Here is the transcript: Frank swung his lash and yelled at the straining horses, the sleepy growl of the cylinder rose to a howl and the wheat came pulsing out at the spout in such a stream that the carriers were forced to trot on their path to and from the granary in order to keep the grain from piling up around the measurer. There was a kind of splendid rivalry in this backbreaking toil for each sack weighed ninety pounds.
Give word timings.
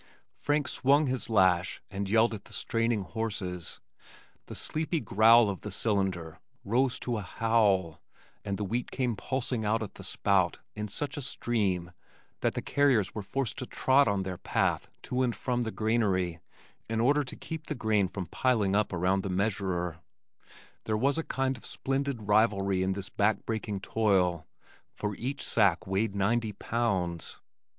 Frank 0.39 0.67
swung 0.67 1.05
his 1.05 1.29
lash 1.29 1.79
and 1.91 2.09
yelled 2.09 2.33
at 2.33 2.45
the 2.45 2.53
straining 2.53 3.03
horses, 3.03 3.79
the 4.47 4.55
sleepy 4.55 4.99
growl 4.99 5.47
of 5.47 5.61
the 5.61 5.69
cylinder 5.69 6.39
rose 6.65 6.97
to 7.01 7.17
a 7.19 7.21
howl 7.21 8.01
and 8.43 8.57
the 8.57 8.63
wheat 8.63 8.89
came 8.89 9.15
pulsing 9.15 9.63
out 9.63 9.83
at 9.83 9.93
the 9.93 10.03
spout 10.03 10.57
in 10.75 10.87
such 10.87 11.17
a 11.17 11.21
stream 11.21 11.91
that 12.39 12.55
the 12.55 12.63
carriers 12.63 13.13
were 13.13 13.21
forced 13.21 13.57
to 13.59 13.67
trot 13.67 14.07
on 14.07 14.23
their 14.23 14.39
path 14.39 14.89
to 15.03 15.21
and 15.21 15.35
from 15.35 15.61
the 15.61 15.69
granary 15.71 16.39
in 16.89 16.99
order 16.99 17.23
to 17.23 17.35
keep 17.35 17.67
the 17.67 17.75
grain 17.75 18.07
from 18.07 18.25
piling 18.25 18.75
up 18.75 18.91
around 18.91 19.21
the 19.21 19.29
measurer. 19.29 19.99
There 20.85 20.97
was 20.97 21.19
a 21.19 21.23
kind 21.23 21.57
of 21.57 21.63
splendid 21.67 22.23
rivalry 22.27 22.81
in 22.81 22.93
this 22.93 23.11
backbreaking 23.11 23.81
toil 23.83 24.47
for 24.95 25.15
each 25.17 25.43
sack 25.45 25.85
weighed 25.85 26.15
ninety 26.15 26.53
pounds. 26.53 27.37